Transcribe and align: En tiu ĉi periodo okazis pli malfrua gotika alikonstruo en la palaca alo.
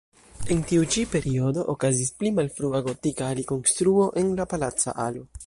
En 0.53 0.61
tiu 0.69 0.85
ĉi 0.95 1.03
periodo 1.11 1.65
okazis 1.73 2.09
pli 2.23 2.33
malfrua 2.39 2.83
gotika 2.89 3.29
alikonstruo 3.35 4.09
en 4.25 4.35
la 4.43 4.49
palaca 4.57 4.99
alo. 5.09 5.27